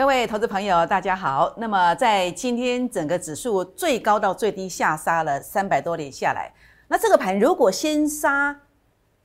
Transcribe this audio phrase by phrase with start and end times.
[0.00, 1.52] 各位投资朋友，大家好。
[1.58, 6.50] 那么在今天整个指数最高到最低下杀了三百多点下来，
[6.88, 8.58] 那这个盘如果先杀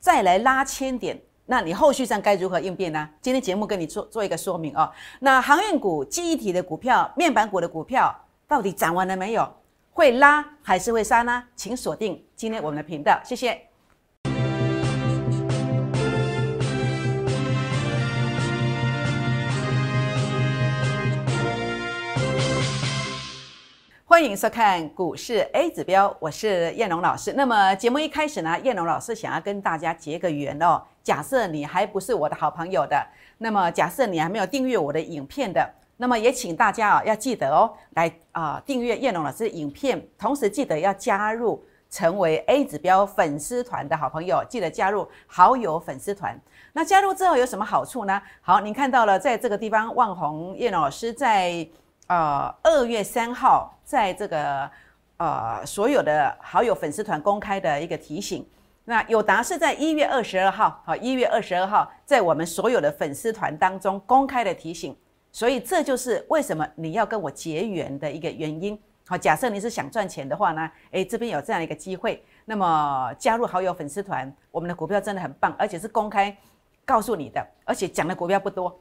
[0.01, 3.09] 再来拉千点，那你后续上该如何应变呢？
[3.21, 4.91] 今天节目跟你做做一个说明哦。
[5.21, 8.13] 那航运股、记忆体的股票、面板股的股票
[8.45, 9.49] 到底涨完了没有？
[9.93, 11.41] 会拉还是会杀呢？
[11.55, 13.74] 请锁定今天我们的频道，谢谢。
[24.15, 27.33] 欢迎收看股市 A 指标，我是燕龙老师。
[27.33, 30.81] 那么节目一开始呢，燕龙老师想要跟大家结个缘哦。
[31.03, 33.05] 假设你还不是我的好朋友的，
[33.39, 46.39] 那么假设你还没有订阅我的影片的，那么也请大家啊要记得哦，来啊订阅燕龙老师的影片，同时记得要加入成为 A 指标粉丝团的好朋友，记得加入好友粉丝团。
[46.71, 48.21] 那加入之后有什么好处呢？
[48.39, 51.67] 好，您看到了，在这个地方，万红燕老师在。
[52.07, 54.69] 呃，二月三号，在这个
[55.17, 58.47] 呃所有的好友粉丝团公开的一个提醒。
[58.83, 64.95] 那友达是在一月二十二号，好，一月二十二号在我们所有的粉丝团当中公开的提醒。
[65.31, 68.79] 所以这就是为什么你要跟我结缘的一个原因。
[69.07, 76.35] 好，假设你是想赚钱的话呢，诶，这边有这样一个机会，那么加入好友粉丝团，我们的股票真的很棒，而且是公开
[76.85, 78.79] 告诉你的，而且讲的股票不多。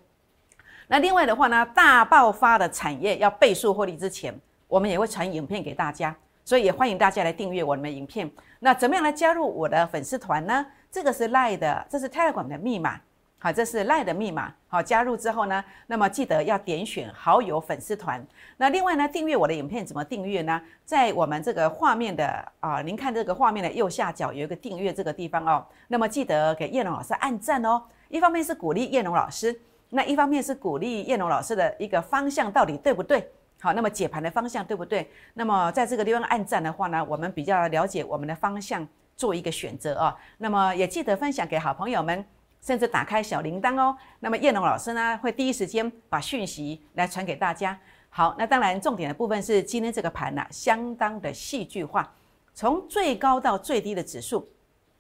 [0.87, 4.35] 那另外的话呢，大爆发的产业要倍数获利之前，
[4.69, 8.31] 我们也会传影片给大家，所以也欢迎大家来订阅我们的影片。
[8.61, 10.67] 那怎么样来加入我的粉丝团呢？
[10.91, 13.01] 这个是 Lie 的，这是 Telegram 的密码，
[13.39, 14.53] 好，这是 Lie 的密码。
[14.69, 18.25] 好，加入之后呢，那么记得要点选好友粉丝团。
[18.57, 20.61] 那另外呢，订阅我的影片怎么订阅呢？
[20.85, 25.65] 在我们这个画面的啊，您看这个画面的右下角有一个订阅这个地方哦。
[25.89, 29.59] 那么记得给叶龙老师按赞哦，一方面是鼓励叶龙老师。
[29.95, 33.31] 那一方面是鼓励叶龙老师的一个方向到底对不对？
[33.61, 35.09] 好，那么解盘的方向对不对？
[35.35, 40.17] 那么在这个地方按赞的话呢，我们比较了解我们的方向，做一个选择啊。
[40.39, 42.25] 那么也记得分享给好朋友们，
[42.61, 43.97] 甚至打开小铃铛哦。
[44.19, 47.79] 那么叶龙老师呢，会第一时间把讯息来传给大家。
[48.11, 52.13] 好，那当然重点的部分是今天这个盘呢，相当的戏剧化，
[52.53, 54.47] 从最高到最低的指数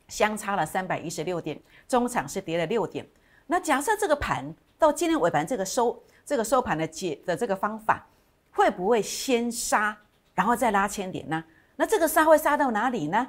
[0.06, 3.04] 相差了三百一十六点，中场是跌了六点。
[3.48, 4.54] 那假设这个盘。
[4.84, 8.06] 到今天尾盘这个收这个收盘的解的这个方法，
[8.52, 9.96] 会不会先杀，
[10.34, 11.42] 然后再拉千点呢？
[11.76, 13.26] 那这个杀会杀到哪里呢？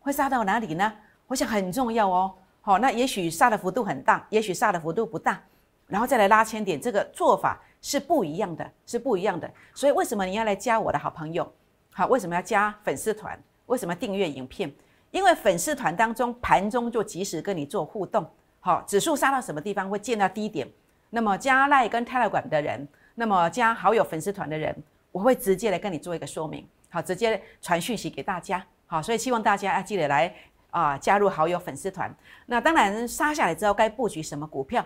[0.00, 0.92] 会杀到哪里呢？
[1.28, 2.34] 我想很重要哦。
[2.60, 5.40] 好，那也许杀的幅度很大，也许杀的幅度不大，
[5.86, 9.48] 然后再来拉千点，这个做法是不一样的，是不一样的。
[9.74, 11.48] 所以为什么你要来加我的好朋友？
[11.92, 13.40] 好，为什么要加粉丝团？
[13.66, 14.74] 为什么订阅影片？
[15.12, 18.28] 因为粉丝团当中盘中就及时跟你做互动。
[18.68, 20.68] 好，指数杀到什么地方会见到低点？
[21.08, 24.76] 那么加赖跟 Telegram 的人，那么加好友粉丝团的人，
[25.10, 26.68] 我会直接来跟你做一个说明。
[26.90, 28.62] 好，直接传讯息给大家。
[28.86, 30.34] 好，所以希望大家啊记得来
[30.68, 32.14] 啊加入好友粉丝团。
[32.44, 34.84] 那当然杀下来之后该布局什么股票？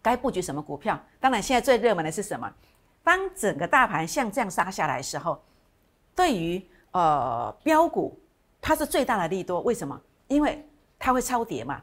[0.00, 0.98] 该布局什么股票？
[1.20, 2.50] 当然现在最热门的是什么？
[3.04, 5.38] 当整个大盘像这样杀下来的时候，
[6.16, 8.18] 对于呃标股
[8.58, 9.60] 它是最大的利多。
[9.60, 10.00] 为什么？
[10.28, 10.66] 因为
[10.98, 11.78] 它会超跌嘛。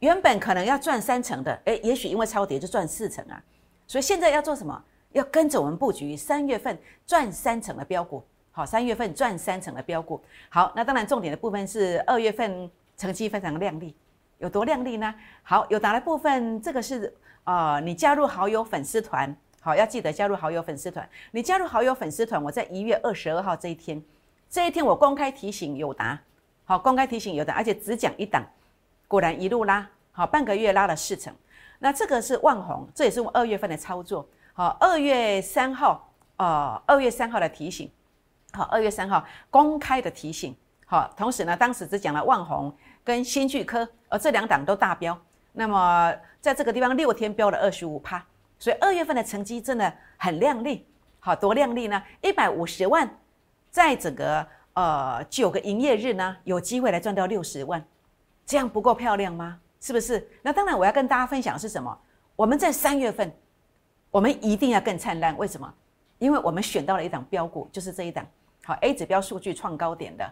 [0.00, 3.42] 原本可能要赚三成的，诶，也许因为超跌就赚四成啊，
[3.86, 4.82] 所以现在要做什么？
[5.12, 8.22] 要跟着我们布局三月份赚三成的标股，
[8.52, 13.94] 好，三月份赚三成的标股，好，那当然重点的部分是二月份成绩非常亮丽，
[14.38, 15.14] 有多亮丽呢？
[15.42, 16.62] 好，有哪的部分？
[16.62, 17.12] 这个是
[17.44, 21.06] 啊，你加入好友粉丝团，好，要记得加入好友粉丝团。
[21.32, 24.00] 你加入好友粉丝团，我在一月二十二号这一天，
[24.48, 26.18] 这一天我公开提醒有答，
[26.64, 28.42] 好，公开提醒有答，而且只讲一档。
[29.10, 31.34] 果然一路拉好，半个月拉了四成。
[31.80, 34.24] 那这个是万红，这也是我二月份的操作。
[34.52, 37.90] 好，二月三号，呃，二月三号的提醒。
[38.52, 40.54] 好，二月三号公开的提醒。
[40.86, 42.72] 好，同时呢，当时只讲了万红
[43.02, 45.18] 跟新巨科，而这两档都大标。
[45.54, 48.24] 那么在这个地方六天标了二十五趴，
[48.60, 50.86] 所以二月份的成绩真的很亮丽。
[51.18, 52.00] 好多亮丽呢？
[52.20, 53.10] 一百五十万，
[53.72, 57.84] 在整个呃九个营业日呢，有机会来赚到六十万。
[58.50, 59.60] 这样不够漂亮吗？
[59.80, 60.28] 是不是？
[60.42, 61.96] 那当然，我要跟大家分享的是什么？
[62.34, 63.32] 我们在三月份，
[64.10, 65.38] 我们一定要更灿烂。
[65.38, 65.72] 为什么？
[66.18, 68.26] 因为我们选到了一档标股，就是这一档。
[68.64, 70.28] 好，A 指标数据创高点的，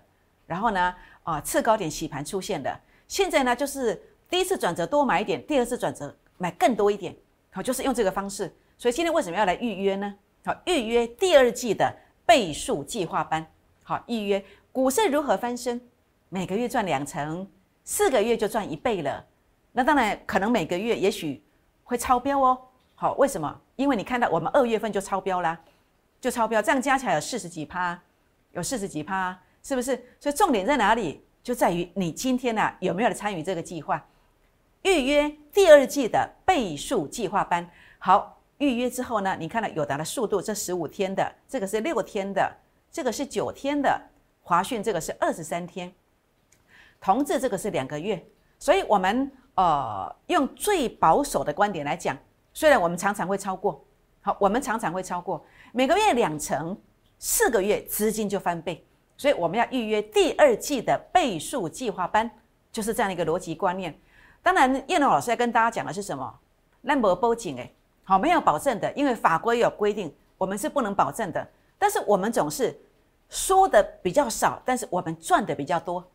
[0.49, 0.93] 然后呢，
[1.23, 2.77] 啊，次高点洗盘出现的。
[3.07, 7.15] 现在呢，就是第一次转折多买一点，第二次转折买更多一点。
[7.53, 8.53] 好，就是用这个方式。
[8.77, 10.13] 所以今天为什么要来预约呢？
[10.45, 11.95] 好，预约第二季的
[12.27, 13.47] 倍数计划班。
[13.85, 15.81] 好，预约股市如何翻身，
[16.29, 17.49] 每个月赚两成。
[17.91, 19.25] 四个月就赚一倍了，
[19.73, 21.43] 那当然可能每个月也许
[21.85, 22.61] 会超标哦。
[22.95, 23.59] 好，为什么？
[23.77, 25.59] 因为你看到我们二月份就超标啦，
[26.21, 27.99] 就超标，这样加起来有四十几趴，
[28.53, 29.97] 有四十几趴，是不是？
[30.21, 31.25] 所以重点在哪里？
[31.43, 34.07] 就在于你今天呢有没有来参与这个计划？
[34.83, 37.67] 预约第二季的倍数计划班。
[37.99, 42.55] 好，预约之后呢，你看到有达的速度，这十五天的，这个是六天的，
[42.93, 43.99] 这个是九天的，
[44.43, 45.91] 华讯这个是二十三天，
[47.01, 48.25] 同志这个是两个月。
[48.59, 52.17] 所以，我们呃用最保守的观点来讲，
[52.53, 53.85] 虽然我们常常会超过，
[54.23, 56.77] 好，我们常常会超过每个月两成，
[57.19, 58.85] 四个月资金就翻倍。
[59.17, 62.31] 所以我们要预约第二季的倍数计划班，
[62.71, 63.97] 就是这样的一个逻辑观念。
[64.43, 66.39] 当然，叶龙老师要跟大家讲的是什么？
[66.81, 67.75] 那么报警诶，
[68.05, 71.49] 好，没有保证的，因为法规有规定，我们是不能保证的。
[71.79, 72.77] 但是我们总是
[73.29, 76.09] 说的比较少，但是我们赚的比较多。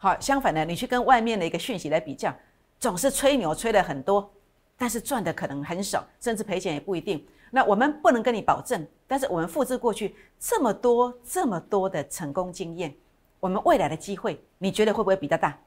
[0.00, 2.32] 好，相反的，你去跟外面的一个讯息来比较，
[2.78, 4.32] 总是吹牛吹了很多，
[4.76, 7.26] 但是赚的可能很少，甚至赔钱也不一定。
[7.50, 12.94] 那我们不能跟你保证，但是我们复制过去这么多、这么多的成功经验，
[13.40, 15.58] 我们未来的机会，你觉得会不会比较大？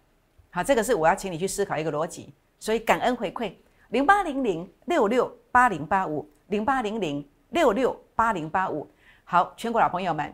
[0.49, 2.33] 好，这个是我要请你去思考一个逻辑。
[2.57, 3.53] 所以感恩回馈
[3.89, 8.87] 零八零零六六八零八五零八零零六六八零八五。
[9.25, 10.33] 好，全国老朋友们，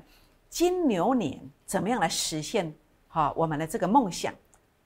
[0.49, 2.71] 金牛年怎么样来实现
[3.17, 4.31] 好我们的这个梦想？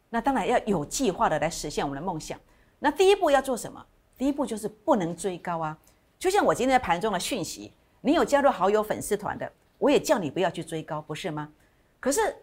[0.09, 2.39] 那当然要有计划的来实现我们的梦想。
[2.79, 3.85] 那第一步要做什么？
[4.17, 5.77] 第一步就是不能追高啊。
[6.17, 11.51] 就像我今天盘中的讯息，你有加入好友粉丝团的，我也叫你不要去追高，不是吗？
[11.99, 12.33] 可是，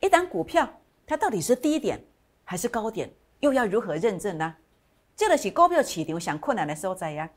[0.00, 0.68] 一档股票
[1.06, 2.04] 它到底是低点
[2.44, 4.54] 还是高点，又要如何认证呢？
[5.16, 7.30] 这个是股票起点想困难的收在呀。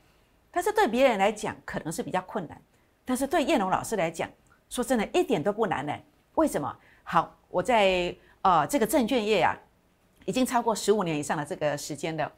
[0.51, 2.61] 但是对别人来讲可能是比较困难，
[3.05, 4.29] 但是对叶龙老师来讲，
[4.69, 5.93] 说真的一点都不难呢。
[6.33, 6.77] 为什么？
[7.07, 9.55] 好，我在呃这个证券业啊，
[10.25, 12.29] 已经超过十五年以上的这个时间了。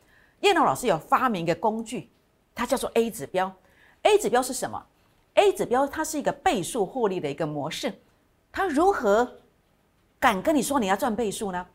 [0.41, 2.11] 叶龙老师有发明一个工具。
[2.53, 3.53] 它叫做 A 指标
[4.01, 4.83] ，A 指标是什么
[5.35, 7.93] ？A 指标它是一个倍数获利的一个模式。
[8.51, 9.31] 它如何
[10.19, 11.65] 敢跟你说你要赚倍数呢？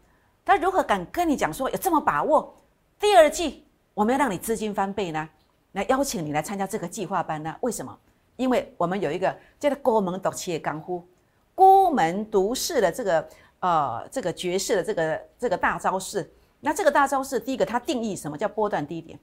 [0.45, 2.53] 它如何敢跟你讲说有这么把握？
[2.99, 5.29] 第二季我们要让你资金翻倍呢？
[5.73, 7.57] 来邀请你来参加这个计划班呢？
[7.61, 7.97] 为什么？
[8.35, 11.07] 因为我们有一个叫做孤门独企业干呼，
[11.55, 13.29] 孤门独式的这个
[13.61, 16.33] 呃这个绝世的这个这个大招式。
[16.61, 19.19] 那这个大招式，第一个它定义什么叫波段低点？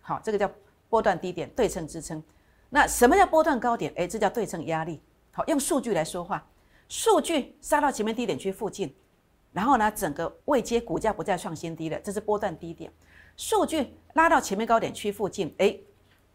[0.00, 0.50] 好，这个叫。
[0.92, 2.22] 波段低点对称支撑，
[2.68, 3.90] 那什么叫波段高点？
[3.96, 5.00] 哎，这叫对称压力。
[5.30, 6.46] 好，用数据来说话，
[6.86, 8.94] 数据杀到前面低点区附近，
[9.54, 12.92] 然后呢，整个未接股价不再创新低了，这是波段低点。
[13.38, 15.74] 数据拉到前面高点区附近，哎，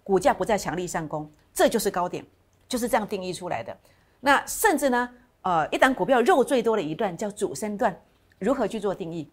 [0.03, 2.25] 股价不再强力上攻，这就是高点，
[2.67, 3.77] 就是这样定义出来的。
[4.19, 5.07] 那甚至呢，
[5.47, 7.97] 呃，一档股票肉最多的一段叫主升段，
[8.37, 9.31] 如何去做定义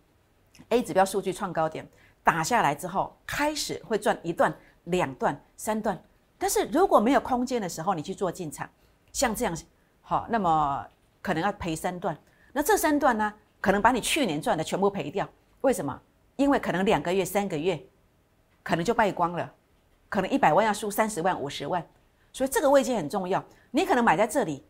[0.68, 1.84] ？A 指标数据创高点
[2.22, 4.54] 打下来之后，开始会赚一段。
[4.84, 5.98] 两段、三段，
[6.38, 8.68] 但是如果没有空间的时候，你去做进场，
[9.12, 9.56] 像这样，
[10.02, 10.86] 好，那么
[11.20, 12.16] 可能要赔三段。
[12.52, 15.28] 那这三段呢，可能把你去年赚的全部赔掉。
[15.62, 16.00] 为什么？
[16.36, 17.82] 因为可能两个月、三个月，
[18.62, 19.52] 可能就败光了，
[20.08, 21.84] 可能一百万要输三十万、五十万。
[22.30, 23.42] 所以这个位阶很重要。
[23.70, 24.62] 你可能买在这里，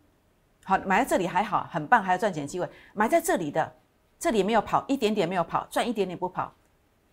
[0.65, 2.69] 好，买在这里还好，很棒，还有赚钱机会。
[2.95, 3.73] 买在这里的，
[4.19, 6.53] 这里没有跑，一点点没有跑，赚一点点不跑，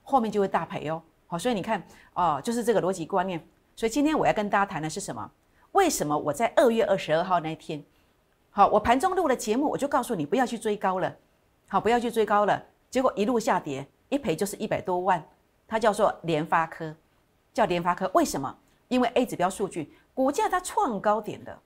[0.04, 1.02] 后面就会大赔哦。
[1.28, 1.84] 好，所以你看，
[2.14, 3.46] 哦，就是这个逻辑观念。
[3.76, 5.30] 所以今天我要跟大家谈的是什么？
[5.74, 7.84] 为什么我在二月二十二号那天，
[8.50, 11.16] 好，我盘中录了节目，我就告诉你不要去追高了，
[11.68, 12.62] 好，不要去追高了。
[12.90, 15.24] 结果一路下跌，一赔就是一百多万。
[15.68, 16.94] 它叫做联发科，
[17.54, 18.12] 叫联发科。
[18.14, 18.54] 为什么？
[18.90, 21.58] 因为 A 指标数据股价它创高点的，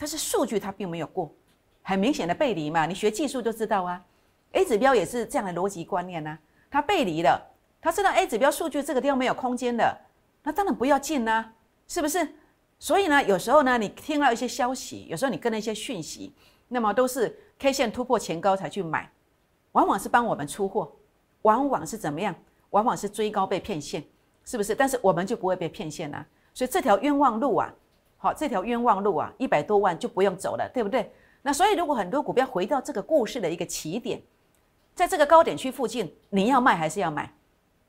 [0.00, 1.30] 但是数据它并没有过，
[1.82, 2.86] 很明显的背离嘛。
[2.86, 4.02] 你学技术就知道啊
[4.52, 6.38] ，A 指标也是这样的逻辑观念呢，
[6.70, 7.38] 它背离了。
[7.82, 9.94] 它知道 A 指标数据这个地方没有空间的，
[10.42, 11.52] 那当然不要进啦，
[11.86, 12.26] 是不是？
[12.78, 16.32] 所以呢，有时候呢，你听到一些消息，有时候你跟了一些讯息，
[16.68, 19.12] 那么都是 K 线突破前高才去买，
[19.72, 20.90] 往往是帮我们出货，
[21.42, 22.34] 往往是怎么样？
[22.70, 24.02] 往往是追高被骗线，
[24.46, 24.74] 是不是？
[24.74, 27.70] 但是我们就不会被骗线啊，所以这条冤枉路啊，
[28.22, 31.10] 好，这条冤枉路啊，一百多万就不用走了，对不对？
[31.40, 34.20] 那所以如果很多股票回到这个故事的一个起点，
[34.94, 37.32] 在这个高点区附近，你要卖还是要买？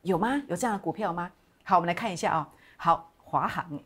[0.04, 0.42] 有吗？
[0.48, 1.30] 有这样的股票吗？
[1.66, 2.50] 好，我们来看一下啊。
[2.78, 3.78] 好，华航，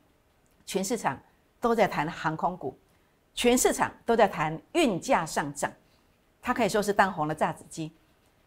[0.68, 1.20] 全市场
[1.60, 2.78] 都在谈航空股，
[3.34, 5.72] 全市场都在谈运价上涨，
[6.44, 7.92] 它可以说是当红的炸子鸡。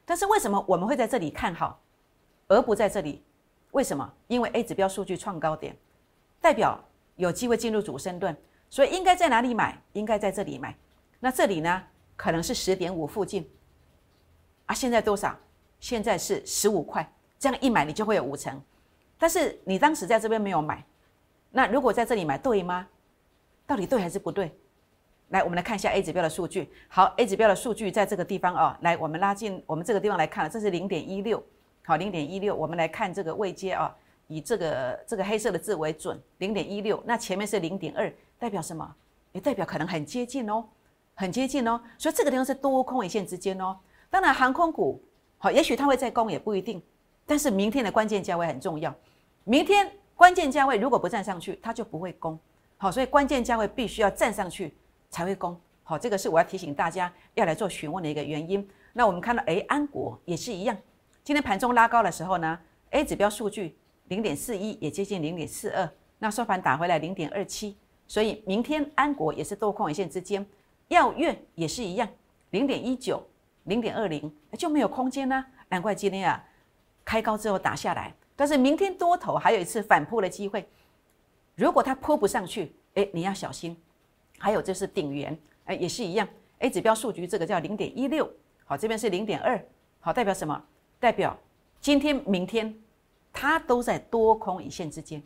[0.05, 1.81] 但是为什么我们会在这里看好，
[2.47, 3.25] 而不在这里？
[3.73, 4.09] 为什么？
[4.29, 5.77] 因为 A 指标数据创高点，
[6.41, 6.81] 代表
[7.19, 8.35] 有机会进入主升段，
[8.71, 9.79] 所以应该在哪里买？
[9.93, 10.75] 应该在这里买。
[11.21, 11.83] 那这里呢？
[12.17, 13.49] 可能是十点五附近
[14.67, 14.75] 啊。
[14.75, 15.37] 现在多少？
[15.79, 17.07] 现在是十五块。
[17.39, 18.61] 这样一买你就会有五成，
[19.17, 20.85] 但是你当时在这边没有买，
[21.53, 22.89] 那如果在这里买对吗？
[23.65, 24.51] 到底对还是不对？
[25.29, 26.69] 来，我们来看一下 A 指标的数据。
[26.89, 28.77] 好，A 指标的数据在这个地方哦。
[28.81, 31.41] 来，我们拉近我们这个地方来看，这是零点一六。
[31.85, 33.95] 好，零点一六，我们来看这个位阶啊，
[34.29, 37.03] 以这个这个黑色的字为准，零点一六。
[37.05, 38.95] 那前面是零点二，代表什么？
[39.33, 40.65] 也代表可能很接近哦，
[41.15, 41.81] 很接近哦。
[41.99, 43.77] 所以这个地方是多空一线之间哦。
[44.09, 45.03] 当然，航空股
[45.37, 46.83] 好，也许它会再攻，也不一定。
[47.27, 48.95] 但是明天的关键价位很重要。
[49.45, 52.39] 明天关键价位如果不站上去，它就不会攻。
[52.77, 54.77] 好，所以关键价位必须要站上去
[55.11, 55.59] 才会攻。
[55.85, 58.67] 好，这个是我要提醒大家要来做询问的一个原因。
[58.93, 60.77] 那我们看到，哎，安国也是一样。
[61.23, 62.59] 今天盘中拉高的时候呢
[62.91, 63.77] ，A 指标数据
[64.09, 65.89] 零点四一，也接近零点四二。
[66.19, 70.45] 那收盘打回来零点二七，所以明天安国也是多空一线之间。
[70.89, 72.09] 耀月也是一样，
[72.51, 73.23] 零点一九、
[73.65, 75.45] 零点二零就没有空间呢。
[75.69, 76.45] 难怪今天啊
[77.05, 80.67] 开高之后打下来，但是明天多头还有一次反扑的机会。
[81.55, 83.77] 如果它扑不上去，哎，你要小心。
[84.41, 86.27] 还有就是顶元，哎，也是一样。
[86.61, 88.31] A 指标数据这个叫零点一六，
[88.65, 89.61] 好，这边是零点二，
[89.99, 90.65] 好，代表什么？
[91.01, 91.37] 代表
[91.81, 92.73] 今天、明天，
[93.41, 95.23] 它都在多空一线之间，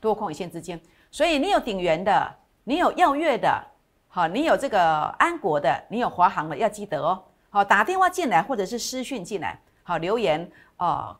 [0.00, 0.80] 多空一线之间。
[1.12, 3.64] 所以你有鼎元的，你有耀月的，
[4.08, 7.22] 好，你有这个安国的，你有华航的，要记得哦。
[7.50, 11.16] 好，打电话进来或者是私讯进来，好，留言哦。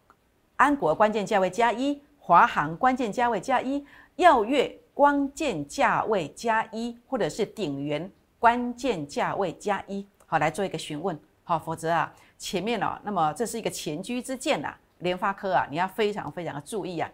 [0.57, 11.17] 安国关键价位加一，华航关键价位加一，耀月关键价位加一，或者是鼎元关键价位加一，好，来做一个询问。
[11.45, 12.13] 好，否则啊。
[12.39, 17.11] 前面哦，那么这是一个前车之鉴呐，联发科啊，你要非常非常的注意啊。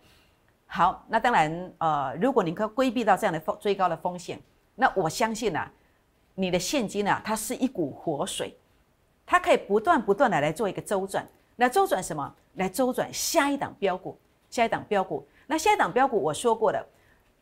[0.67, 4.39] 好，那当然呃，如果你可规避到这样的风追高的风险，
[4.75, 5.69] 那我相信呐，
[6.35, 8.57] 你的现金啊，它是一股活水，
[9.27, 11.27] 它可以不断不断的来做一个周转。
[11.57, 12.35] 那周转什么？
[12.55, 14.19] 来周转下一档标股，
[14.51, 15.27] 下一档标股。
[15.47, 16.87] 那下一档标股我说过的，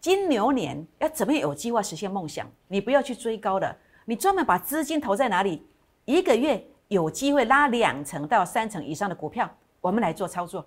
[0.01, 2.51] 金牛年要怎么有计划实现梦想？
[2.69, 5.67] 你不要去追高的，你专门把资金投在哪里？
[6.05, 6.65] 一个月。
[6.89, 10.67] 有机会拉两成到三成以上的股票，我们来做操作。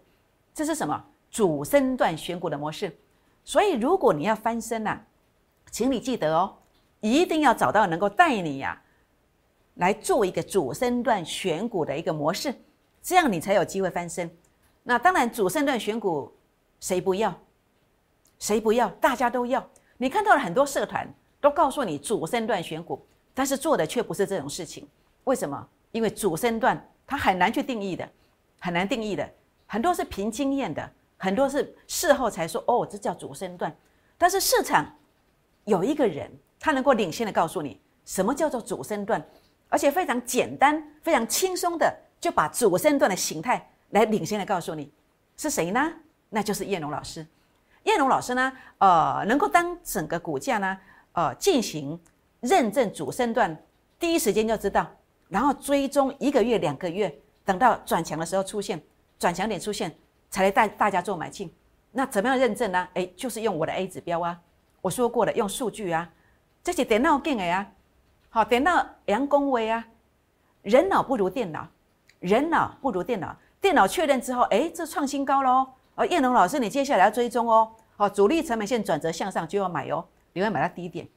[0.54, 2.96] 这是什么主升段选股的模式？
[3.44, 5.00] 所以如果你要翻身呐，
[5.72, 6.58] 请你记得哦，
[7.00, 8.82] 一定要找到能够带你呀
[9.76, 12.54] 来做一个主升段选股的一个模式，
[13.02, 14.30] 这样你才有机会翻身。
[14.84, 16.32] 那当然，主升段选股
[16.80, 17.34] 谁不要？
[18.40, 18.90] 谁不要？
[19.02, 19.66] 大家都要。
[19.98, 21.08] 你看到了很多社团
[21.40, 24.88] 都告诉你主升段选股，但是做的却不是这种事情。
[25.24, 25.68] 为什么？
[25.92, 28.08] 因为主升段它很难去定义的，
[28.60, 29.28] 很难定义的，
[29.66, 33.76] 很多是凭经验的，很多是事后才说哦，这叫主升段。
[34.18, 34.86] 但是市场
[35.66, 39.24] 有一个人，他能够领先的告诉你什么叫做主升段，
[39.70, 44.92] 而且非常简单、非常轻松的就把主升段的形态来领先的告诉你
[45.38, 45.92] 是谁呢？
[46.30, 47.26] 那就是叶龙老师。
[47.84, 50.78] 叶龙老师呢，呃，能够当整个股价呢，
[51.14, 52.00] 呃，进行
[52.42, 53.58] 认证主升段，
[53.98, 54.86] 第一时间就知道。
[55.30, 57.16] 然后追踪一个月、两个月，
[57.50, 58.80] 等到转强的时候出现，
[59.18, 59.92] 转强点出现，
[60.30, 61.52] 才来带大家做买进。
[61.92, 62.88] 那怎么样认证呢？
[62.94, 64.40] 哎，就是用我的 A 指标啊，
[64.82, 66.08] 我说过了，用数据啊，
[66.64, 67.72] 这些电脑进的呀，
[68.30, 69.84] 好，电脑阳恭维啊，
[70.62, 71.68] 人脑不如电脑，
[72.20, 75.68] 人脑不如电脑，电脑确认之后，哎，这创新高喽。
[75.96, 81.10] 哦，叶龙老师，你接下来要追踪哦，好，主力成本线转折向上就要买哦，你会买到低点。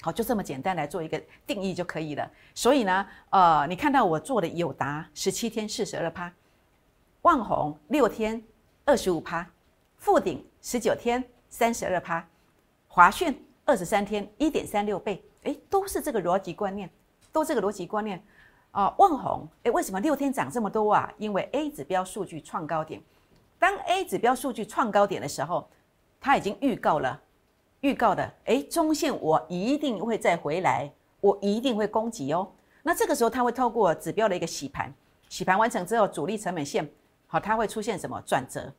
[0.00, 2.30] 好，就这么简单来做一个定义就可以了。
[2.54, 6.32] 所以呢，呃，你看到我做的友达十七天四十二趴，
[7.22, 8.40] 万红六天
[8.84, 9.44] 二十五趴，
[9.96, 12.24] 富鼎十九天三十二趴，
[12.86, 16.88] 华讯二十三天一点三六倍，哎，都是这个逻辑观念，
[17.32, 18.22] 都这个逻辑观念
[18.70, 18.94] 啊。
[18.98, 21.12] 万红，哎，为什么六天涨这么多啊？
[21.18, 23.02] 因为 A 指标数据创高点，
[23.58, 25.68] 当 A 指标数据创高点的时候，
[26.20, 27.20] 它已经预告了。
[27.80, 32.50] 预告的，哎，中线我一定会再回来，我一定会攻击哦。
[32.82, 34.92] 那这个时候，它会透过指标的一个洗盘，
[35.28, 36.88] 洗盘完成之后，主力成本线
[37.26, 38.72] 好，它会出现什么转折？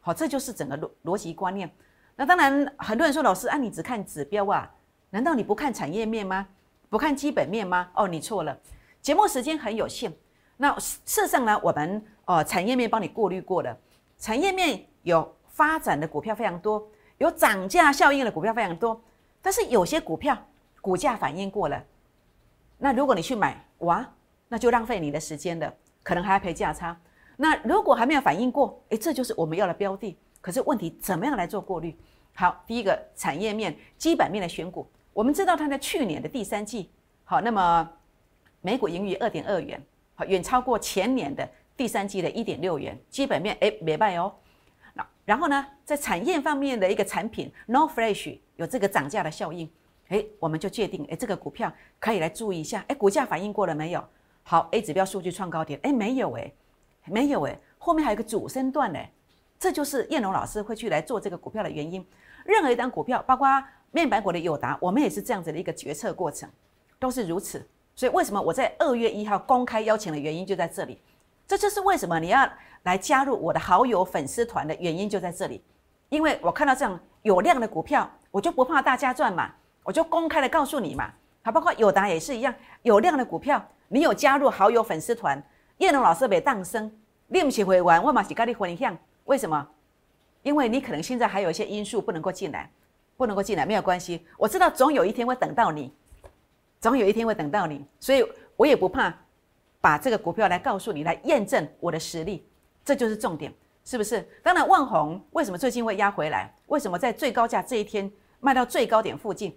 [0.00, 1.70] 好，这就是整个逻逻辑观念。
[2.16, 4.70] 那当然，很多人说老师，啊，你只看指标啊？
[5.10, 6.46] 难道你不看产业面吗？
[6.90, 7.88] 不看基本面吗？
[7.94, 8.58] 哦，你错了。
[9.00, 10.12] 节目时间很有限。
[10.58, 13.76] 那事实上呢，我们呃产业面帮你过滤过了，
[14.18, 16.86] 产业面有发展的股票非常多。
[17.22, 19.00] 有涨价效应的股票非常多，
[19.40, 20.36] 但是有些股票
[20.80, 21.80] 股价反应过了，
[22.78, 24.04] 那如果你去买哇，
[24.48, 27.00] 那就浪费你的时间了，可能还要赔价差。
[27.36, 30.18] 那如果还没有反应过，诶，这就是我们要的标的。
[30.40, 31.96] 可是问题怎么样来做过滤？
[32.34, 36.90] 好，第一个产业面、基本面的选股，我们知道它在去年的第三季，
[37.22, 37.88] 好，那么
[38.60, 39.80] 每股盈余二点二元，
[40.16, 44.34] 好，远超过前年的第三季的一点六元，基本面诶没败哦。
[45.24, 49.70] 然后呢，在产业方面的一个产品 No Flash 有这个涨价的效应，
[50.08, 54.04] 哎，我们就界定，哎，这个股票可以来注意一下，哎，股价反应过了没有？
[54.42, 56.52] 好，A 指标数据创高点，哎，没有，哎，
[57.06, 58.98] 没有，哎，后面还有个主升段呢，
[59.60, 62.04] 这就是燕龙老师会去来做这个股票的原因。
[62.44, 63.48] 任何一单股票，包括
[63.92, 66.50] 面板股的友达，我们也是这样子的一个决策过程，
[66.98, 67.64] 都是如此。
[67.94, 70.98] 所以为什么我在二月一号公开邀请的原因就在这里，
[71.46, 72.50] 这就是为什么你要
[72.84, 75.62] 来加入我的好友粉丝团的原因就在这里。
[76.08, 79.50] 因为我看到这样有量的股票，我就不怕大家赚嘛，
[79.82, 81.10] 我就公开的告诉你嘛。
[81.42, 85.42] 好，包括友达也是一样，有量的股票，你有加入好友粉丝团，
[85.78, 86.90] 叶龙老师被当升，
[87.28, 88.96] 你不是会玩，我嘛是跟你分享。
[89.24, 89.68] 为什么？
[90.42, 92.70] 因为你可能现在还有一些因素不能够进来，
[93.16, 95.92] 不能够进来没有关系，我知道总有一天会等到你。
[96.80, 98.24] 总有一天会等到你，所以
[98.56, 99.14] 我也不怕
[99.80, 102.44] 把这个股票来告诉你，来验证我的实力，
[102.84, 103.52] 这就是重点，
[103.84, 104.20] 是不是？
[104.42, 106.52] 当然，万红为什么最近会压回来？
[106.66, 108.10] 为什么在最高价这一天
[108.40, 109.56] 卖到最高点附近？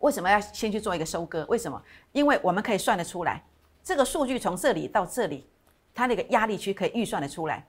[0.00, 1.44] 为什么要先去做一个收割？
[1.48, 1.82] 为什么？
[2.12, 3.42] 因为我们可以算得出来，
[3.82, 5.46] 这个数据从这里到这里，
[5.94, 7.66] 它那个压力区可以预算得出来，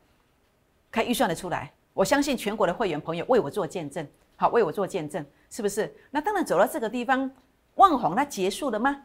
[0.91, 1.71] 可以预算得出来。
[1.93, 5.93] 我相信全国的会员朋友为我做见证，好，为我做见证，是不是？
[6.11, 7.29] 那当然走到这个地方。
[7.75, 9.03] 万红它结束了吗？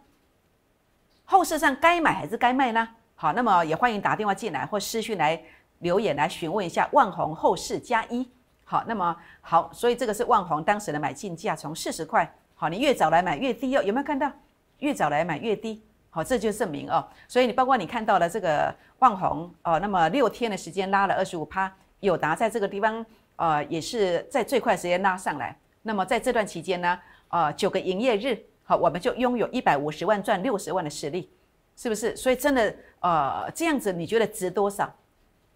[1.27, 2.89] 后市上该买还是该卖呢？
[3.15, 5.43] 好，那么也欢迎打电话进来或私讯来
[5.83, 8.27] 留言来询问一下万红后市加一。
[8.65, 12.35] 好，那么好，所以这个是万红当时的买进价，从四十块。
[12.55, 14.31] 好，你越早来买越低哦，有没有看到？
[14.79, 15.83] 越早来买越低。
[16.11, 17.07] 好，这就证明哦。
[17.29, 23.05] 所以你包括你看到了这个万红哦，那么六天的时间拉了二十五趴，友达在这个地方
[23.37, 25.57] 呃也是在最快时间拉上来。
[25.83, 26.99] 那么在这段期间呢，
[27.29, 28.39] 呃九个营业日。
[28.65, 31.29] 好，我们就拥有一百五十万赚六十万的实力，
[31.77, 32.15] 是不是？
[32.15, 34.91] 所以真的，呃，这样子你觉得值多少？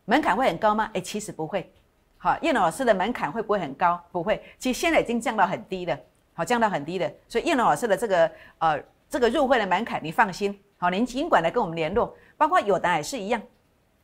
[0.07, 0.91] 门槛会很高吗？
[0.95, 1.71] 哎，其实不会。
[2.17, 4.03] 好，叶老师的门槛会不会很高？
[4.11, 5.97] 不会，其实现在已经降到很低了。
[6.33, 10.59] 好，降到很低的，所以叶老师的这个呃这个入会的门槛，你放心。
[10.79, 13.42] 好，您尽管来跟我们联络，包括友达也是一样。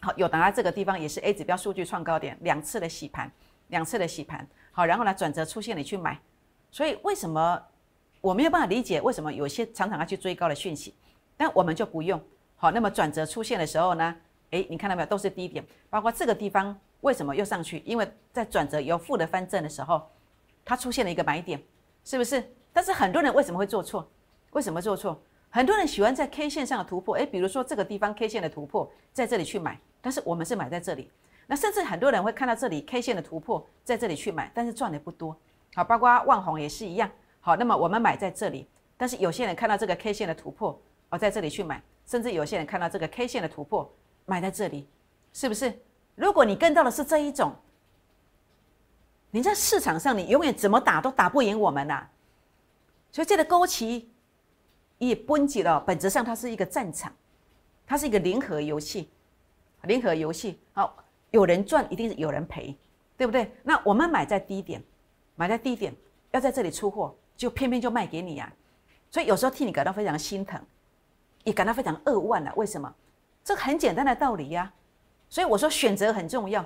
[0.01, 3.31] 好，友达这个地方也是 A 指标数据创高点，两次的洗盘，
[3.69, 4.47] 两次的洗盘。
[4.71, 6.19] 好，然后呢转折出现，你去买。
[6.71, 7.63] 所以为什么？
[8.21, 10.95] 我没有办法理解为什么有些常常要去追高的讯息，
[11.37, 12.23] 但我们就不用
[12.57, 12.71] 好。
[12.71, 14.15] 那么转折出现的时候呢？
[14.53, 15.07] 诶，你看到没有？
[15.07, 17.83] 都是低点，包括这个地方为什么又上去？
[17.85, 20.09] 因为在转折由负的翻正的时候，
[20.65, 21.63] 它出现了一个买点，
[22.05, 22.43] 是不是？
[22.73, 24.09] 但是很多人为什么会做错？
[24.53, 25.21] 为什么做错？
[25.51, 31.11] 很多人喜欢在 K 线上的突破，诶，比如说这个地方 K 线的突破，在这里去买，但是我们是买在这里。
[31.47, 35.37] 那甚至很多人会看到这里 K 线的突破，在这里去买，但是赚的不多。
[35.75, 37.11] 好，包括万红也是一样。
[37.41, 43.93] 好，那么我们买在这里，但是有些人看到这个 K 线的突破，哦，在这里去买，甚至有些人看到这个 K 线的突破，
[44.27, 44.89] 买在这里，
[45.33, 45.73] 是不是？
[46.15, 47.55] 如果你跟到的是这一种，
[49.31, 52.07] 你在市场上你永远怎么打都打不赢我们呐。
[53.11, 54.11] 所以这个勾旗
[54.99, 57.13] 也崩解了，本质上它是一个战场，
[57.87, 59.11] 它是一个零和游戏，
[59.83, 60.59] 零和游戏。
[60.73, 60.97] 好，
[61.31, 62.77] 有人赚一定是有人赔，
[63.17, 63.51] 对不对？
[63.63, 64.83] 那我们买在低点，
[65.35, 65.95] 买在低点，
[66.31, 67.15] 要在这里出货。
[67.35, 68.53] 就偏偏就卖给你呀，
[69.11, 70.63] 所以有时候替你感到非常心疼，
[71.43, 72.53] 也感到非常扼腕了。
[72.55, 72.95] 为什么？
[73.45, 74.73] 这个很简单的道理呀。
[75.29, 76.65] 所以我说选择很重要，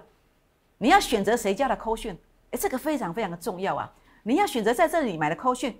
[0.78, 2.18] 你要选择谁家的扣讯，
[2.50, 3.92] 哎，这个非常非常的重要啊。
[4.24, 5.78] 你要选择在这里买的扣讯，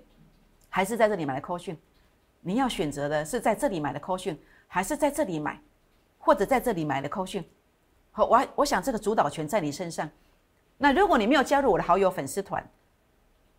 [0.69, 1.77] 还是在这里买的扣讯？
[2.39, 5.59] 你要选择的是在这里买的扣讯，还是在这里买，
[6.17, 7.43] 或者在这里买的扣讯？
[8.11, 10.09] 好，我我想这个主导权在你身上。
[10.77, 12.65] 那如果你没有加入我的好友粉丝团，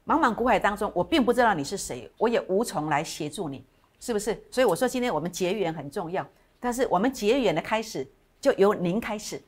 [0.06, 3.62] 茫茫股海当中，我并不知道你是谁，我也无从来协助你，
[4.00, 4.42] 是不是？
[4.50, 6.26] 所以我说今天我们结缘很重要，
[6.60, 8.06] 但是我们结缘的开始
[8.40, 9.40] 就由您开始，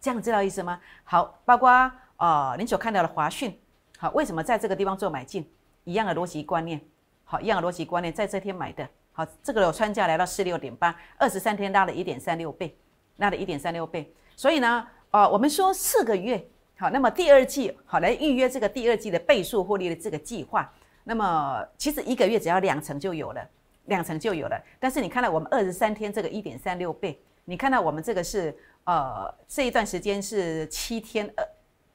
[0.00, 0.80] 这样知道意思吗？
[1.04, 1.70] 好，包括
[2.16, 3.58] 啊，您所看到的华讯，
[3.98, 5.48] 好，为什么在这个地方做买进？
[5.84, 6.80] 一样的逻辑观念，
[7.24, 12.76] 好，一样的逻辑观念，在这天买的，好，这个有穿价来到四六点八，二十三天拉了一点三六倍，
[13.16, 16.48] 拉了一点三六倍，所以呢，呃，我们说四个月。
[16.76, 20.68] 好，那么第二季好来预约这个第二季的倍数获利的这个计划，
[21.04, 23.48] 那么其实一个月只要两成就有了，
[23.86, 24.62] 两成就有了。
[24.78, 31.48] 但是你看到我们二十三天这个一点三六倍，你看到我们这个是呃这一段时间是七天二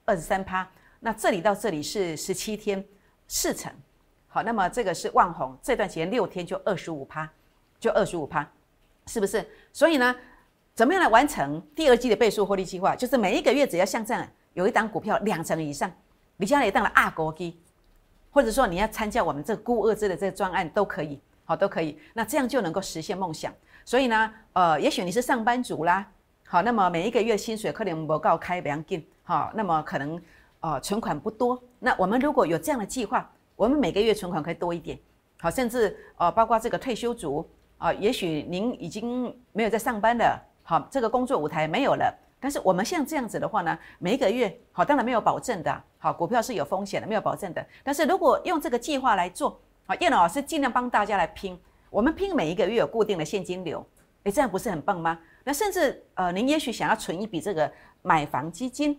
[0.06, 0.68] 二十三趴，
[1.00, 2.84] 那这里到这里是十七天
[3.28, 3.72] 四成。
[4.28, 7.28] 好，那么这个是万红这段时间六天就二十五趴，
[7.78, 8.48] 就二十五趴，
[9.06, 9.44] 是不是？
[9.72, 10.14] 所以呢，
[10.74, 12.94] 怎么样来完成第二季的倍数获利计划？
[12.94, 14.26] 就是每一个月只要像这样。
[14.52, 15.88] 有一档股票两成以上，
[16.36, 17.56] 你将来也当了二国基，
[18.32, 21.20] 或者说你要参加我们这孤二支的这个专案都可以，
[21.50, 23.52] 好都可以，那这样就能够实现梦想。
[23.84, 26.08] 所以呢，呃，也许你是上班族啦，
[26.46, 30.22] 好，那么每一个月薪水可能不够开两金，好，那么可能
[30.60, 31.60] 呃存款不多。
[31.80, 34.96] 那我们如果有这样的计划，我们每个月存款可以多一点，
[35.40, 37.44] 好，甚至呃包括这个退休族
[37.78, 42.16] 啊，也许您已经没有在上班了，好，这个工作舞台没有了。
[42.38, 47.66] 但是我们像这样子的话呢，每一个月好，当然没有保证的，好，股票是有风险的，没有保证的。
[47.82, 51.58] 但是如果用这个计划来做，好，叶老师尽量帮大家来拼，
[51.90, 53.84] 我们拼每一个月有固定的现金流，
[54.22, 55.18] 诶，这样不是很棒吗？
[55.42, 57.68] 那甚至呃，您也许想要存一笔这个
[58.00, 58.96] 买房基金，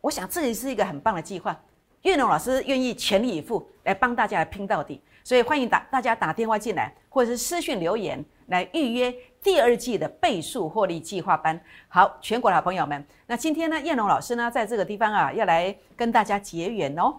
[0.00, 1.56] 我想这也是一个很棒的计划。
[2.02, 9.14] 叶龙老师愿意全力以赴来帮大家来拼到底，所以欢迎打大家打电话进来，或者是私讯留言来预约。
[9.40, 17.14] 第二季的倍数获利计划班，好，全国的好朋友们，那今天呢，燕龙老师呢，在这个地方啊，要来跟大家结缘哦。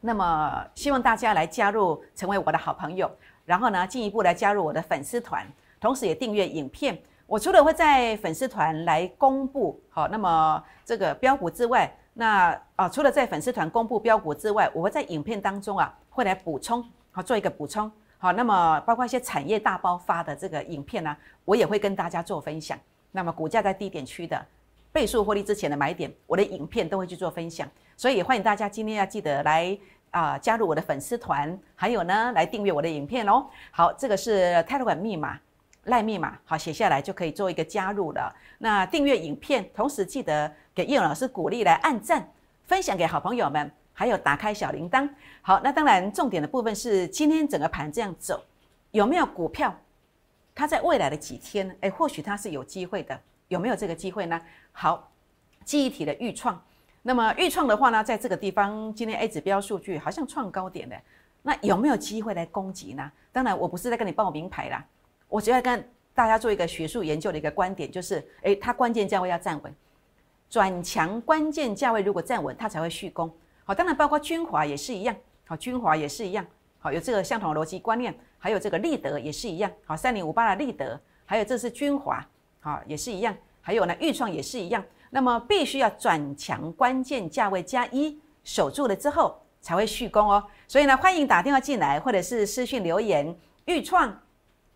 [0.00, 3.10] 那么，希望大家来加入，成为我的好朋友，
[3.44, 5.44] 然后呢，进一步来加入我的粉丝团，
[5.80, 6.96] 同时也订阅影片。
[7.26, 17.90] 我除了会在粉丝团来公布好，那么这个标股之外，那啊，除了在粉丝团公布标股之外，我会在影片当中啊，会来补充，好，做一个补充。
[18.18, 22.78] 好，那么包括一些产业大爆发的这个影片呢，我也会跟大家做分享。
[23.10, 24.46] 那么股价在低点区的
[24.90, 27.68] 倍数获利之前的买点，我的影片都会去做分享。
[27.98, 29.76] 所以欢迎大家今天要记得来
[30.12, 33.44] 啊加入我的粉丝团，还有呢来订阅我的影片哦。
[33.72, 35.36] 好，这个是泰勒管密码
[35.86, 38.32] 赖密码，好写下来就可以做一个加入了。
[38.58, 42.32] 那订阅影片，同时记得给叶老师鼓励来按赞，
[42.66, 43.68] 分享给好朋友们。
[43.92, 45.10] 还有打开小铃铛，
[45.42, 48.40] 好，那当然重点的部分是今天整个盘这样走，
[48.92, 49.76] 有没有股票？
[50.54, 54.40] 它在未来的几天，哎，或许它是有机会的，有没有这个机会呢？
[54.70, 55.10] 好，
[55.64, 56.62] 记忆体的预创，
[57.08, 60.94] 那么预创的话呢，在这个地方今天 A 指标数据好像创高点的，
[61.40, 63.10] 那有没有机会来攻击呢？
[63.32, 64.84] 当然，我不是在跟你报名牌啦，
[65.26, 69.74] 我只要跟大家做一个学术研究的一个观点，就是，哎，它关键价位要站稳，
[70.50, 73.32] 转强关键价位如果站稳，它才会续攻。
[73.64, 75.16] 好，当然包括军华也是一样，
[75.46, 76.44] 好，军华也是一样，
[76.78, 82.22] 好，有这个相同的逻辑观念，还有这个立德也是一样，好，三零五八的立德，还有这是军华，
[82.60, 94.16] 好，也是一样，还有呢，豫创也是一样，那么必须要转强关键价位加一守住了之后才会续攻哦，所以呢，欢迎打电话进来或者是私讯留言，豫创、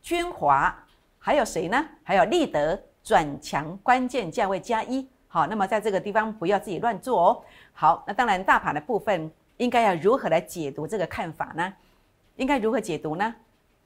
[0.00, 0.76] 君华，
[1.18, 1.84] 还有谁呢？
[2.02, 5.06] 还有立德转强关键价位加一。
[5.28, 7.42] 好，那么在这个地方不要自己乱做哦。
[7.72, 11.72] 好，那当然大盘的部分应该要如何来解读这个看法呢？
[12.36, 13.34] 应该如何解读呢？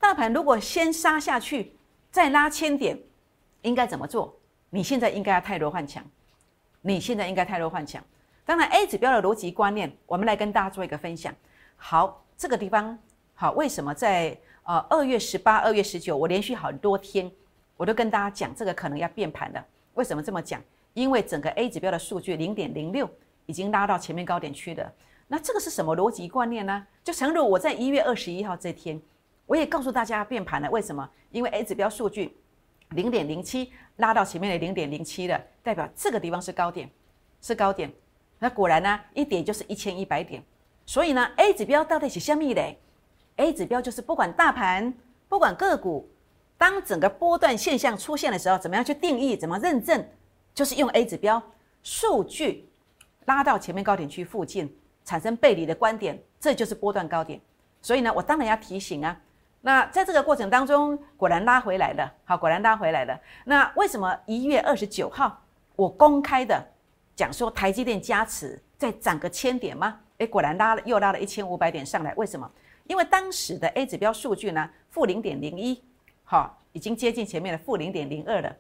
[0.01, 1.77] 大盘如果先杀下去，
[2.11, 2.99] 再拉千点，
[3.63, 4.35] 应该怎么做？
[4.71, 6.05] 你现在应该要泰弱换强，
[6.87, 8.01] 你现在应该泰弱换强。
[8.45, 11.35] 当然 A 指标的逻辑观念，我们来跟大家做一个分享。
[11.75, 12.97] 好，这个地方
[13.35, 17.29] 好，为什么在呃二月十八、二月十九，我连续好多天，
[17.77, 19.65] 我都跟大家讲这个可能要变盘的。
[19.95, 20.63] 为什么这么讲？
[20.95, 23.11] 因为整个 A 指标的数据零点零六
[23.47, 24.95] 已经拉到前面高点区的，
[25.27, 26.87] 那这个是什么逻辑观念呢？
[27.03, 29.03] 就诚如我在一月二十一号这天，
[29.47, 30.71] 我也告诉大家变盘了。
[30.71, 31.11] 为什么？
[31.33, 32.37] 因为 A 指标数据
[32.91, 36.89] 零点零七拉到前面的零点零七了，代表这个地方是高点，
[37.41, 37.93] 是高点。
[38.39, 40.43] 那果然呢，一点就是一千一百点。
[40.85, 42.79] 所以呢，A 指标到底是什么嘞
[43.37, 44.95] ？A 指标就是不管大盘，
[45.29, 46.09] 不管个股，
[46.57, 50.07] 当整个波段现象出现的时候，怎么样去定义，怎么认证？
[50.55, 51.43] 就是用 A 指标
[51.83, 52.69] 数据
[53.25, 54.73] 拉到前面高点区附近，
[55.05, 57.41] 产生背离的观点，这就是波段高点。
[57.83, 59.21] 所以呢，我当然要提醒啊。
[59.67, 63.21] 那在这个过程当中，果然拉回来了，好，果然拉回来了。
[63.47, 65.43] 那为什么一月二十九号
[65.75, 66.65] 我公开的
[67.17, 69.99] 讲说台积电加持再涨个千点吗？
[70.19, 72.15] 诶，果然拉了又拉了一千五百点上来。
[72.15, 72.49] 为什么？
[72.85, 75.83] 因为当时的 A 指标数据呢，负零点零一，
[76.23, 78.55] 好，已经接近前面的负零点零二了。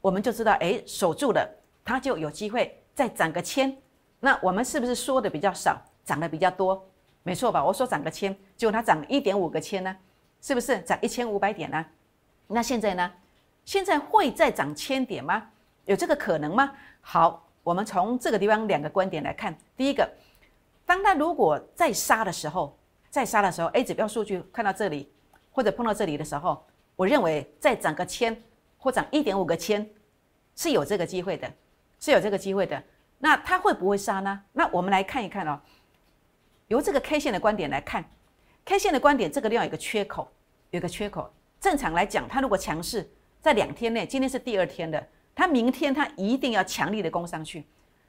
[0.00, 1.48] 我们就知道，哎，守住了，
[1.84, 3.72] 它就有机会再涨个千。
[4.18, 6.84] 那我们是不是说的比较少，涨的比较多？
[7.22, 7.64] 没错吧？
[7.64, 9.96] 我说涨个千，结果它涨一点五个千呢，
[10.40, 11.84] 是不是涨一千五百点呢？
[12.46, 13.12] 那现在呢？
[13.64, 15.50] 现在会再涨千点吗？
[15.84, 16.72] 有这个可能吗？
[17.00, 19.56] 好，我们从这个地方两个观点来看。
[19.76, 20.08] 第一个，
[20.86, 22.76] 当它如果再杀的时候，
[23.10, 25.10] 再杀的时候，A 指标数据看到这里
[25.52, 26.64] 或者碰到这里的时候，
[26.96, 28.36] 我认为再涨个千。
[28.80, 29.84] 或涨一点五个千，
[30.54, 31.52] 是有这个机会的，
[31.98, 32.80] 是有这个机会的。
[33.18, 34.40] 那它会不会杀呢？
[34.52, 35.60] 那我们来看一看哦。
[36.68, 38.08] 由这个 K 线的观点来看
[38.68, 40.30] ，K 线的观点，这个地方有个缺口，
[40.72, 41.32] 有个缺口。
[41.58, 43.08] 正常来讲，它如果强势，
[43.40, 47.64] 在两天内，今天是第二天的，它明天它一定要强力的攻上去。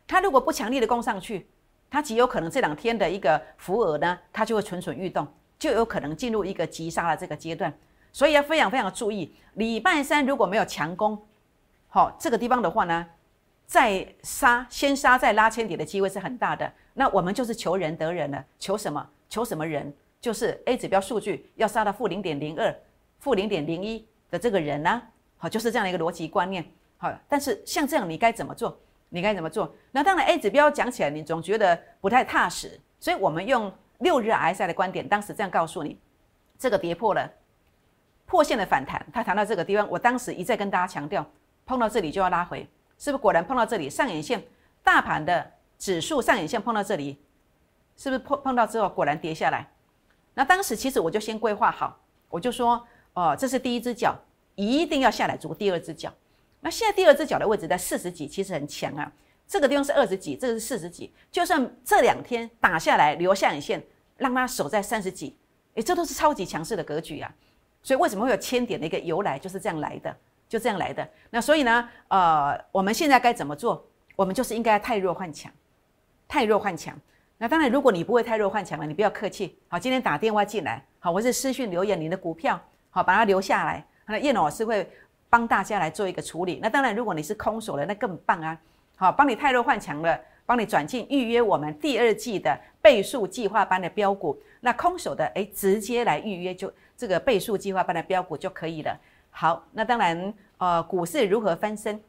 [0.06, 1.48] 它如果不强力的攻上去，
[1.90, 5.26] 它极有可能这两天的一个浮额呢，它就会蠢蠢欲动，
[5.58, 7.74] 就有可能进入一个急杀的这个阶段。
[8.12, 11.26] 所以要非常非常注意，礼拜三如果没有强攻，
[11.88, 13.08] 好这个地方的话呢，
[13.66, 16.70] 再杀先杀再拉千点的机会是很大的。
[16.96, 19.10] 那我们就是求人得人了，求什么？
[19.30, 19.94] 求什么人？
[20.22, 22.76] 就是 A 指标数据要杀到负零点零二、
[23.20, 25.02] 负零点零一的这个人呢？
[25.38, 26.66] 好，就是这样的一个逻辑观念。
[26.98, 28.78] 好，但是像这样你该怎么做？
[29.08, 29.74] 你该怎么做？
[29.92, 35.98] 那当然 A 指标讲起来你总觉得不太踏实，所以我们用六日 RSI 的观点，当时这样告诉你：
[36.58, 37.32] 这个跌破了
[38.26, 41.26] 破线的反弹，它谈到这个地方，我当时一再跟大家强调，
[41.66, 43.22] 碰到这里就要拉回，是不是？
[43.22, 44.44] 果然碰到这里上影线，
[44.84, 47.18] 大盘的指数上影线碰到这里，
[47.96, 49.68] 是不是碰碰到之后果然跌下来？
[50.34, 54.16] 那当时其实我就先规划好，我就说，哦，这是第一只脚，
[54.56, 56.14] 一定要下来做第二只脚。
[56.62, 59.12] 那现在第二只脚的位置在四十几，其实很强啊。
[59.48, 61.12] 这个地方是二十几，这个是四十几。
[61.32, 63.84] 就算这两天打下来留下影线，
[64.18, 65.36] 让它守在三十几，
[65.74, 67.34] 诶，这都是超级强势的格局啊。
[67.82, 70.16] 所以为什么会有千点的一个由来，就是这样来的，
[70.48, 71.10] 就这样来的。
[71.30, 73.84] 那所以呢，呃，我们现在该怎么做？
[74.16, 75.52] 我们就是应该太弱换强，
[76.28, 76.96] 太弱换强。
[77.42, 79.58] 那当然，如果你不会太弱换强了，你不要客气。
[79.70, 83.82] 好，今天打电话进来，好，我是私讯留言你的股票，好，把它留下来。
[84.06, 84.86] 那叶老师会
[85.30, 86.60] 帮大家来做一个处理。
[86.62, 88.60] 那当然，如果你是空手的，那更棒啊。
[88.98, 94.38] 好，帮你太弱换强了，帮你转进预约我们第二季的倍数计划班的标股。
[94.60, 99.00] 那空手的，哎，直接来预约就这个倍数计划班的标股就可以了。
[99.32, 102.04] 好，那当然，呃，股市如何翻身？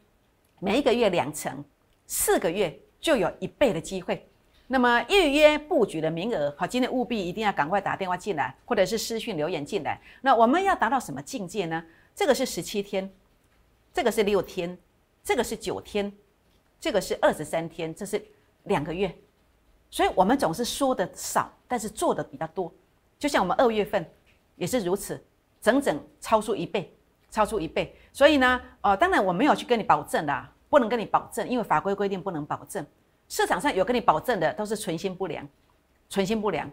[0.59, 1.63] 每一个月两成，
[2.05, 4.27] 四个月就有一倍的机会。
[4.71, 9.99] 那么预约布局的名额，好，今天务必一定要赶快打电话进来，或者是私讯留言进来。
[10.21, 11.83] 那我们要达到什么境界呢？
[12.15, 13.11] 这个是十七天，
[13.91, 14.77] 这个是六天，
[15.21, 16.09] 这个是九天，
[16.79, 18.23] 这个是二十三天，这是
[18.63, 19.13] 两个月。
[19.89, 22.73] 所以我们总是说的少，但是做的比较多。
[23.19, 24.09] 就像我们二月份
[24.55, 25.21] 也是如此，
[25.59, 26.95] 整整超出一倍，
[27.29, 27.93] 超出一倍。
[28.13, 32.85] 所以呢，哦，当然我没有去跟你保证的，不能跟你保证，因为法规规定不能保证。
[33.31, 35.47] 市场上有跟你保证的，都是存心不良，
[36.09, 36.69] 存心不良。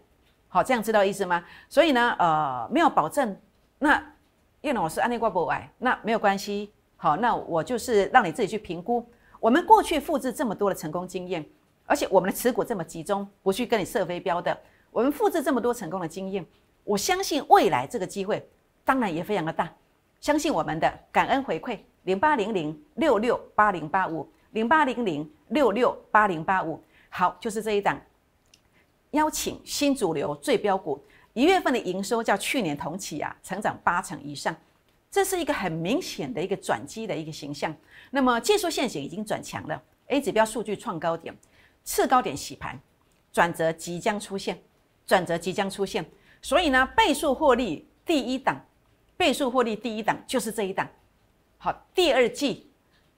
[0.49, 1.45] 好，这样知道意思吗？
[1.69, 3.41] 所以呢，呃，没有保证，
[3.79, 4.05] 那
[4.63, 6.73] 叶老师安利挂不来，那没有关系。
[6.97, 9.09] 好，那我就是让你自己去评估。
[9.39, 11.47] 我们过去复制这么多的成功经验，
[11.87, 14.59] 而且我们的持股这么集中，不去跟你设飞镖的，
[14.91, 16.45] 我们复制这么多成功的经验，
[16.83, 18.45] 我相信未来这个机会
[18.85, 19.73] 当然也非常的大。
[20.21, 24.29] 相信我们的感恩回馈零八零零六六八零八五。
[24.53, 28.01] 零八零零六六八零八五，好，就是这一档，
[29.11, 30.99] 邀请新主流最标股，
[31.35, 34.55] 一月份的营收较去年同期啊，成长八成以上，
[35.11, 37.75] 这是一个很明显的一个转机的一个形象。
[38.11, 41.37] 那么技术线型已经转强了，A 指标数据创高点，
[41.85, 42.81] 次高点洗盘，
[43.31, 44.59] 转折即将出现，
[45.07, 46.05] 转折即将出现。
[46.41, 48.65] 所以呢，倍数获利第一档，
[49.17, 50.89] 倍数获利第一档就是这一档。
[51.59, 52.68] 好，第二季。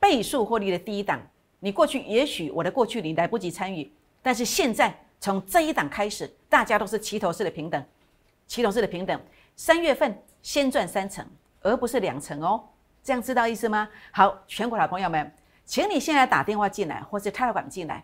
[0.01, 1.21] 倍数获利的第一档，
[1.61, 7.85] 你过去也许我的过去你来不及参与，但是现在从这一档开始，大家都是齐头式的平等，
[8.47, 9.21] 齐头式的平等。
[9.55, 11.25] 三月份先赚三成，
[11.61, 12.65] 而不是两成哦，
[13.05, 13.87] 这样知道意思吗？
[14.11, 15.31] 好，全国老朋友们，
[15.67, 18.03] 请你现在打电话进来，或是泰管进来，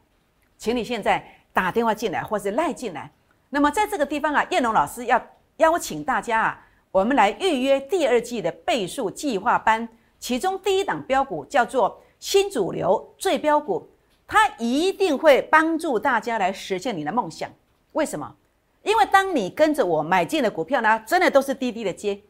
[0.59, 3.11] 请你现在打电话进来，或是赖进来。
[3.49, 9.89] 那么在这个地方啊，燕龙老师要邀请大家啊，我们来预约第二季的倍数计划班。
[10.19, 13.89] 其中第一档标股叫做新主流最标股，
[14.27, 17.51] 它一定会帮助大家来实现你的梦想。
[17.93, 18.35] 为什么？
[18.83, 22.21] 因为当你跟着我买进的股票呢，真的都是低低的接，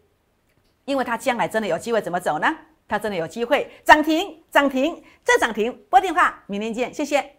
[0.84, 2.46] 因为它将来真的有机会怎么走呢？
[2.88, 5.76] 它真的有机会涨停，涨停，再涨停。
[5.90, 7.32] 拨电话，明天见，谢谢。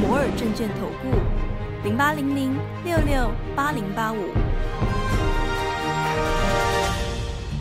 [0.00, 1.18] 摩尔证券投顾
[1.82, 4.43] 零八零零六六八零八五。